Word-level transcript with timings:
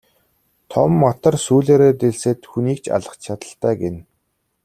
Том 0.71 0.91
матар 1.01 1.35
сүүлээрээ 1.45 1.93
дэлсээд 2.01 2.41
хүнийг 2.51 2.79
ч 2.83 2.85
алах 2.95 3.15
чадалтай 3.23 3.73
гэнэ. 3.81 3.99